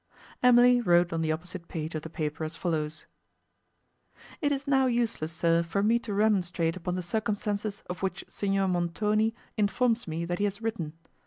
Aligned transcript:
Emily 0.41 0.81
wrote 0.81 1.13
on 1.13 1.21
the 1.21 1.31
opposite 1.31 1.67
page 1.67 1.93
of 1.93 2.01
the 2.01 2.09
paper 2.09 2.43
as 2.43 2.55
follows: 2.55 3.05
"It 4.41 4.51
is 4.51 4.65
now 4.65 4.87
useless, 4.87 5.31
sir, 5.31 5.61
for 5.61 5.83
me 5.83 5.99
to 5.99 6.11
remonstrate 6.11 6.75
upon 6.75 6.95
the 6.95 7.03
circumstances 7.03 7.83
of 7.87 8.01
which 8.01 8.25
Signor 8.27 8.67
Montoni 8.67 9.35
informs 9.57 10.07
me 10.07 10.25
that 10.25 10.39
he 10.39 10.45
has 10.45 10.59
written. 10.59 10.93